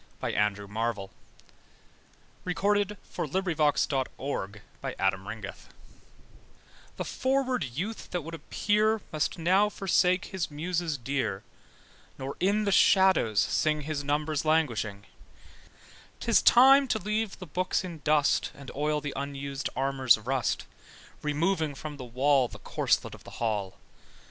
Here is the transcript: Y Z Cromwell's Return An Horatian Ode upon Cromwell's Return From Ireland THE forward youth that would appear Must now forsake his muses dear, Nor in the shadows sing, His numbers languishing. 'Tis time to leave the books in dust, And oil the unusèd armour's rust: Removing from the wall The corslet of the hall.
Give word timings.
Y 0.19 0.31
Z 0.31 0.35
Cromwell's 0.55 1.11
Return 2.43 2.75
An 2.77 2.97
Horatian 3.15 3.27
Ode 3.37 3.47
upon 3.51 3.75
Cromwell's 3.75 4.57
Return 4.83 4.95
From 4.97 5.27
Ireland 5.27 5.55
THE 6.95 7.05
forward 7.05 7.63
youth 7.65 8.09
that 8.09 8.23
would 8.23 8.33
appear 8.33 9.01
Must 9.13 9.37
now 9.37 9.69
forsake 9.69 10.25
his 10.25 10.49
muses 10.49 10.97
dear, 10.97 11.43
Nor 12.17 12.35
in 12.39 12.63
the 12.63 12.71
shadows 12.71 13.39
sing, 13.41 13.81
His 13.81 14.03
numbers 14.03 14.43
languishing. 14.43 15.05
'Tis 16.19 16.41
time 16.41 16.87
to 16.87 16.97
leave 16.97 17.37
the 17.37 17.45
books 17.45 17.83
in 17.83 17.99
dust, 17.99 18.49
And 18.55 18.71
oil 18.75 19.01
the 19.01 19.13
unusèd 19.15 19.69
armour's 19.75 20.17
rust: 20.17 20.65
Removing 21.21 21.75
from 21.75 21.97
the 21.97 22.05
wall 22.05 22.47
The 22.47 22.57
corslet 22.57 23.13
of 23.13 23.23
the 23.23 23.31
hall. 23.37 23.77